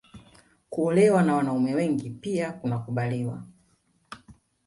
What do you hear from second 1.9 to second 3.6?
pia kunakubaliwa